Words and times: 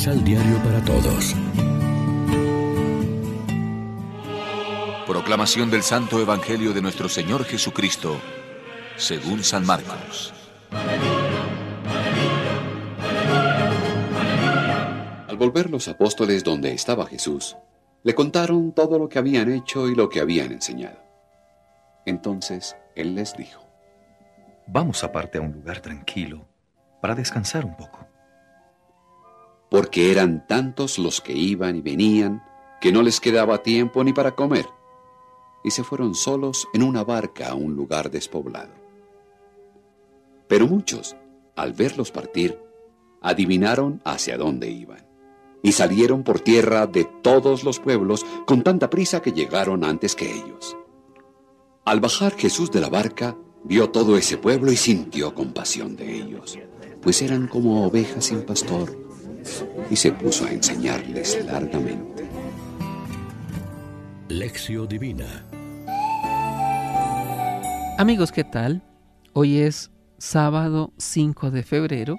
Misal 0.00 0.24
Diario 0.24 0.56
para 0.64 0.82
Todos. 0.82 1.36
Proclamación 5.06 5.70
del 5.70 5.82
Santo 5.82 6.18
Evangelio 6.18 6.72
de 6.72 6.80
nuestro 6.80 7.06
Señor 7.06 7.44
Jesucristo, 7.44 8.18
según 8.96 9.44
San 9.44 9.66
Marcos. 9.66 10.32
Al 15.28 15.36
volver 15.36 15.68
los 15.68 15.86
apóstoles 15.86 16.44
donde 16.44 16.72
estaba 16.72 17.04
Jesús, 17.04 17.58
le 18.02 18.14
contaron 18.14 18.72
todo 18.72 18.98
lo 18.98 19.06
que 19.06 19.18
habían 19.18 19.52
hecho 19.52 19.86
y 19.86 19.94
lo 19.94 20.08
que 20.08 20.20
habían 20.20 20.50
enseñado. 20.50 20.98
Entonces 22.06 22.74
él 22.96 23.14
les 23.14 23.36
dijo, 23.36 23.60
Vamos 24.66 25.04
aparte 25.04 25.36
a 25.36 25.42
un 25.42 25.52
lugar 25.52 25.80
tranquilo 25.80 26.48
para 27.02 27.14
descansar 27.14 27.66
un 27.66 27.76
poco. 27.76 28.09
Porque 29.70 30.10
eran 30.10 30.46
tantos 30.46 30.98
los 30.98 31.20
que 31.20 31.32
iban 31.32 31.76
y 31.76 31.80
venían 31.80 32.42
que 32.80 32.92
no 32.92 33.02
les 33.02 33.20
quedaba 33.20 33.62
tiempo 33.62 34.02
ni 34.02 34.12
para 34.12 34.34
comer, 34.34 34.66
y 35.62 35.70
se 35.70 35.84
fueron 35.84 36.14
solos 36.14 36.66
en 36.72 36.82
una 36.82 37.04
barca 37.04 37.50
a 37.50 37.54
un 37.54 37.74
lugar 37.76 38.10
despoblado. 38.10 38.72
Pero 40.48 40.66
muchos, 40.66 41.14
al 41.56 41.74
verlos 41.74 42.10
partir, 42.10 42.58
adivinaron 43.20 44.00
hacia 44.04 44.38
dónde 44.38 44.70
iban, 44.70 45.06
y 45.62 45.72
salieron 45.72 46.24
por 46.24 46.40
tierra 46.40 46.86
de 46.86 47.04
todos 47.04 47.64
los 47.64 47.78
pueblos 47.78 48.24
con 48.46 48.62
tanta 48.62 48.88
prisa 48.88 49.20
que 49.20 49.32
llegaron 49.32 49.84
antes 49.84 50.16
que 50.16 50.32
ellos. 50.32 50.76
Al 51.84 52.00
bajar 52.00 52.32
Jesús 52.32 52.70
de 52.70 52.80
la 52.80 52.88
barca, 52.88 53.36
vio 53.62 53.90
todo 53.90 54.16
ese 54.16 54.38
pueblo 54.38 54.72
y 54.72 54.76
sintió 54.76 55.34
compasión 55.34 55.96
de 55.96 56.16
ellos, 56.16 56.58
pues 57.02 57.20
eran 57.20 57.46
como 57.46 57.86
ovejas 57.86 58.24
sin 58.26 58.42
pastor, 58.42 58.96
y 59.90 59.96
se 59.96 60.12
puso 60.12 60.46
a 60.46 60.52
enseñarles 60.52 61.44
largamente. 61.44 62.28
Lección 64.28 64.86
Divina 64.86 65.44
Amigos, 67.98 68.32
¿qué 68.32 68.44
tal? 68.44 68.82
Hoy 69.34 69.58
es 69.58 69.90
sábado 70.16 70.92
5 70.96 71.50
de 71.50 71.62
febrero. 71.62 72.16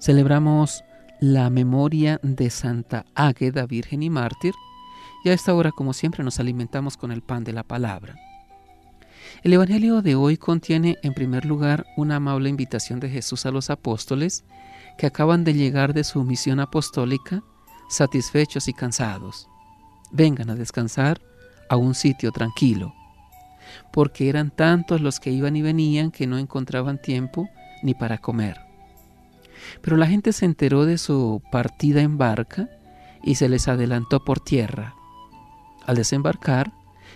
Celebramos 0.00 0.82
la 1.20 1.48
memoria 1.48 2.18
de 2.24 2.50
Santa 2.50 3.04
Águeda, 3.14 3.66
Virgen 3.66 4.02
y 4.02 4.10
Mártir, 4.10 4.52
y 5.24 5.28
a 5.28 5.32
esta 5.32 5.54
hora, 5.54 5.70
como 5.70 5.92
siempre, 5.92 6.24
nos 6.24 6.40
alimentamos 6.40 6.96
con 6.96 7.12
el 7.12 7.22
pan 7.22 7.44
de 7.44 7.52
la 7.52 7.62
palabra. 7.62 8.16
El 9.44 9.52
Evangelio 9.52 10.02
de 10.02 10.16
hoy 10.16 10.36
contiene, 10.36 10.96
en 11.02 11.14
primer 11.14 11.44
lugar, 11.44 11.86
una 11.96 12.16
amable 12.16 12.48
invitación 12.48 12.98
de 12.98 13.10
Jesús 13.10 13.46
a 13.46 13.52
los 13.52 13.70
apóstoles 13.70 14.44
que 14.98 15.06
acaban 15.06 15.44
de 15.44 15.54
llegar 15.54 15.94
de 15.94 16.04
su 16.04 16.22
misión 16.24 16.60
apostólica, 16.60 17.42
satisfechos 17.88 18.68
y 18.68 18.72
cansados. 18.72 19.48
Vengan 20.10 20.50
a 20.50 20.54
descansar 20.54 21.20
a 21.68 21.76
un 21.76 21.94
sitio 21.94 22.30
tranquilo 22.32 22.94
porque 23.92 24.28
eran 24.28 24.50
tantos 24.50 25.00
los 25.00 25.20
que 25.20 25.30
iban 25.30 25.56
y 25.56 25.62
venían 25.62 26.10
que 26.10 26.26
no 26.26 26.38
encontraban 26.38 27.00
tiempo 27.00 27.48
ni 27.82 27.94
para 27.94 28.18
comer. 28.18 28.58
Pero 29.80 29.96
la 29.96 30.06
gente 30.06 30.32
se 30.32 30.44
enteró 30.44 30.84
de 30.84 30.98
su 30.98 31.42
partida 31.50 32.00
en 32.00 32.18
barca 32.18 32.68
y 33.22 33.36
se 33.36 33.48
les 33.48 33.68
adelantó 33.68 34.24
por 34.24 34.40
tierra. 34.40 34.94
Al 35.86 35.96
desembarcar, 35.96 36.72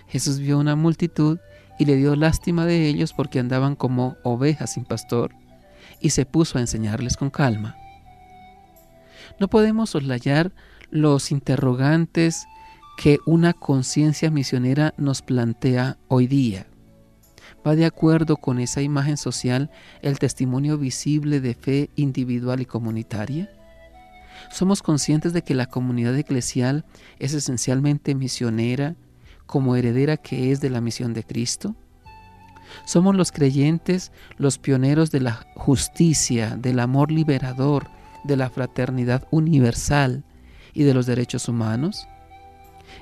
Jesús 0.07 0.39
vio 0.39 0.57
una 0.57 0.75
multitud 0.75 1.39
y 1.77 1.85
le 1.85 1.95
dio 1.95 2.15
lástima 2.15 2.65
de 2.65 2.87
ellos 2.87 3.13
porque 3.13 3.39
andaban 3.39 3.75
como 3.75 4.15
ovejas 4.23 4.73
sin 4.73 4.85
pastor 4.85 5.31
y 5.99 6.11
se 6.11 6.25
puso 6.25 6.57
a 6.57 6.61
enseñarles 6.61 7.17
con 7.17 7.29
calma. 7.29 7.75
No 9.39 9.47
podemos 9.47 9.91
soslayar 9.91 10.51
los 10.89 11.31
interrogantes 11.31 12.47
que 12.97 13.19
una 13.25 13.53
conciencia 13.53 14.29
misionera 14.29 14.93
nos 14.97 15.21
plantea 15.21 15.97
hoy 16.07 16.27
día. 16.27 16.67
¿Va 17.65 17.75
de 17.75 17.85
acuerdo 17.85 18.37
con 18.37 18.59
esa 18.59 18.81
imagen 18.81 19.17
social 19.17 19.69
el 20.01 20.19
testimonio 20.19 20.77
visible 20.77 21.39
de 21.39 21.53
fe 21.53 21.89
individual 21.95 22.61
y 22.61 22.65
comunitaria? 22.65 23.49
¿Somos 24.51 24.81
conscientes 24.81 25.33
de 25.33 25.43
que 25.43 25.55
la 25.55 25.67
comunidad 25.67 26.17
eclesial 26.17 26.85
es 27.19 27.33
esencialmente 27.33 28.15
misionera 28.15 28.95
como 29.45 29.75
heredera 29.75 30.17
que 30.17 30.51
es 30.51 30.61
de 30.61 30.69
la 30.69 30.81
misión 30.81 31.13
de 31.13 31.23
Cristo? 31.23 31.75
¿Somos 32.85 33.15
los 33.15 33.31
creyentes 33.31 34.11
los 34.37 34.57
pioneros 34.57 35.11
de 35.11 35.21
la 35.21 35.45
justicia, 35.55 36.55
del 36.57 36.79
amor 36.79 37.11
liberador, 37.11 37.87
de 38.23 38.37
la 38.37 38.49
fraternidad 38.49 39.27
universal 39.31 40.23
y 40.73 40.83
de 40.83 40.93
los 40.93 41.05
derechos 41.05 41.47
humanos? 41.47 42.07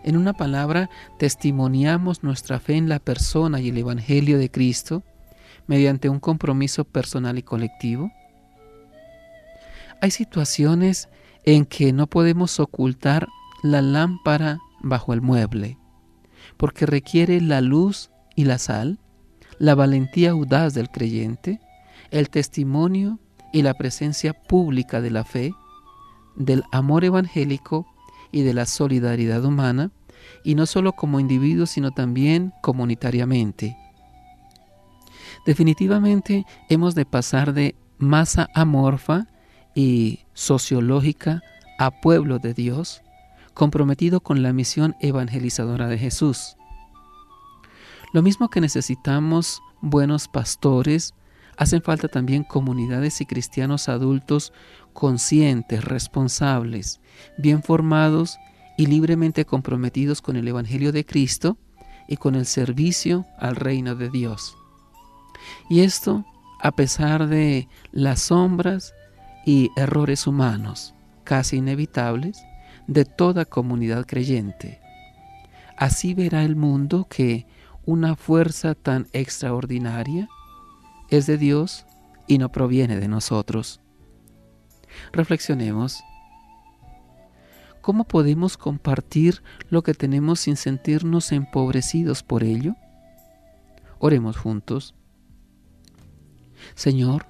En 0.03 0.17
una 0.17 0.33
palabra, 0.33 0.89
testimoniamos 1.17 2.23
nuestra 2.23 2.59
fe 2.59 2.75
en 2.75 2.89
la 2.89 2.99
persona 2.99 3.59
y 3.59 3.69
el 3.69 3.77
Evangelio 3.77 4.37
de 4.37 4.51
Cristo 4.51 5.03
mediante 5.65 6.09
un 6.09 6.19
compromiso 6.19 6.85
personal 6.85 7.37
y 7.37 7.43
colectivo. 7.43 8.11
Hay 10.01 10.11
situaciones 10.11 11.09
en 11.43 11.65
que 11.65 11.93
no 11.93 12.07
podemos 12.07 12.59
ocultar 12.59 13.27
la 13.63 13.81
lámpara 13.81 14.59
bajo 14.81 15.13
el 15.13 15.21
mueble, 15.21 15.77
porque 16.57 16.85
requiere 16.85 17.41
la 17.41 17.61
luz 17.61 18.11
y 18.35 18.45
la 18.45 18.57
sal, 18.57 18.99
la 19.59 19.75
valentía 19.75 20.31
audaz 20.31 20.73
del 20.73 20.89
creyente, 20.89 21.59
el 22.11 22.29
testimonio 22.29 23.19
y 23.53 23.61
la 23.61 23.73
presencia 23.73 24.33
pública 24.33 25.01
de 25.01 25.11
la 25.11 25.23
fe, 25.23 25.53
del 26.35 26.63
amor 26.71 27.03
evangélico 27.05 27.87
y 28.31 28.41
de 28.43 28.53
la 28.53 28.65
solidaridad 28.65 29.43
humana, 29.43 29.91
y 30.43 30.55
no 30.55 30.65
solo 30.65 30.93
como 30.93 31.19
individuos, 31.19 31.71
sino 31.71 31.91
también 31.91 32.53
comunitariamente. 32.61 33.77
Definitivamente 35.45 36.45
hemos 36.69 36.93
de 36.93 37.05
pasar 37.05 37.53
de 37.53 37.75
masa 37.97 38.49
amorfa 38.53 39.27
y 39.73 40.19
sociológica 40.33 41.41
a 41.79 41.91
pueblo 42.01 42.39
de 42.39 42.53
Dios, 42.53 43.01
comprometido 43.53 44.19
con 44.19 44.43
la 44.43 44.53
misión 44.53 44.95
evangelizadora 44.99 45.87
de 45.87 45.97
Jesús. 45.97 46.56
Lo 48.17 48.23
mismo 48.23 48.49
que 48.49 48.61
necesitamos 48.61 49.61
buenos 49.79 50.27
pastores, 50.27 51.13
hacen 51.55 51.83
falta 51.83 52.07
también 52.07 52.43
comunidades 52.43 53.21
y 53.21 53.27
cristianos 53.27 53.89
adultos 53.89 54.53
conscientes, 54.91 55.85
responsables, 55.85 56.99
bien 57.37 57.61
formados 57.61 58.39
y 58.75 58.87
libremente 58.87 59.45
comprometidos 59.45 60.23
con 60.23 60.35
el 60.35 60.47
Evangelio 60.47 60.91
de 60.91 61.05
Cristo 61.05 61.59
y 62.07 62.17
con 62.17 62.33
el 62.33 62.47
servicio 62.47 63.27
al 63.37 63.55
reino 63.55 63.93
de 63.93 64.09
Dios. 64.09 64.57
Y 65.69 65.81
esto 65.81 66.25
a 66.59 66.71
pesar 66.71 67.27
de 67.27 67.67
las 67.91 68.19
sombras 68.19 68.95
y 69.45 69.69
errores 69.77 70.25
humanos, 70.25 70.95
casi 71.23 71.57
inevitables, 71.57 72.41
de 72.87 73.05
toda 73.05 73.45
comunidad 73.45 74.07
creyente. 74.07 74.79
Así 75.77 76.15
verá 76.15 76.43
el 76.43 76.55
mundo 76.55 77.05
que 77.07 77.45
una 77.87 78.17
fuerza 78.17 78.75
tan 78.75 79.07
extraordinaria 79.13 80.27
es 81.09 81.25
de 81.25 81.37
Dios 81.37 81.85
y 82.27 82.37
no 82.37 82.51
proviene 82.51 82.97
de 82.97 83.07
nosotros. 83.07 83.79
Reflexionemos. 85.13 86.03
¿Cómo 87.79 88.03
podemos 88.03 88.57
compartir 88.57 89.41
lo 89.69 89.83
que 89.83 89.93
tenemos 89.93 90.41
sin 90.41 90.57
sentirnos 90.57 91.31
empobrecidos 91.31 92.23
por 92.23 92.43
ello? 92.43 92.75
Oremos 93.99 94.35
juntos. 94.35 94.93
Señor, 96.75 97.25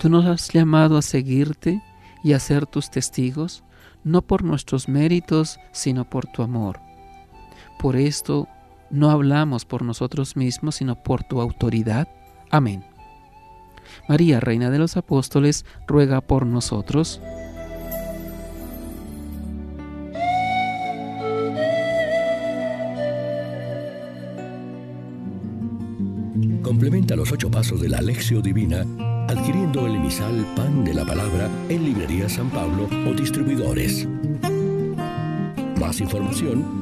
tú 0.00 0.08
nos 0.08 0.26
has 0.26 0.52
llamado 0.52 0.98
a 0.98 1.02
seguirte 1.02 1.80
y 2.24 2.32
a 2.32 2.40
ser 2.40 2.66
tus 2.66 2.90
testigos, 2.90 3.62
no 4.02 4.22
por 4.22 4.42
nuestros 4.42 4.88
méritos, 4.88 5.60
sino 5.70 6.10
por 6.10 6.26
tu 6.26 6.42
amor. 6.42 6.80
Por 7.78 7.94
esto 7.94 8.48
no 8.92 9.10
hablamos 9.10 9.64
por 9.64 9.82
nosotros 9.82 10.36
mismos, 10.36 10.76
sino 10.76 11.02
por 11.02 11.24
tu 11.24 11.40
autoridad. 11.40 12.06
Amén. 12.50 12.84
María, 14.08 14.38
Reina 14.38 14.70
de 14.70 14.78
los 14.78 14.96
Apóstoles, 14.96 15.64
ruega 15.86 16.20
por 16.20 16.46
nosotros. 16.46 17.20
Complementa 26.62 27.16
los 27.16 27.32
ocho 27.32 27.50
pasos 27.50 27.80
de 27.80 27.88
la 27.88 27.98
Alexio 27.98 28.40
Divina 28.40 28.86
adquiriendo 29.28 29.86
el 29.86 29.96
emisal 29.96 30.46
Pan 30.54 30.84
de 30.84 30.94
la 30.94 31.04
Palabra 31.04 31.48
en 31.68 31.84
Librería 31.84 32.28
San 32.28 32.50
Pablo 32.50 32.88
o 33.08 33.14
distribuidores. 33.14 34.06
Más 35.78 36.00
información 36.00 36.81